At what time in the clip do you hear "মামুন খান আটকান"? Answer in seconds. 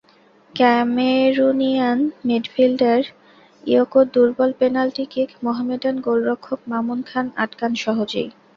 6.71-7.71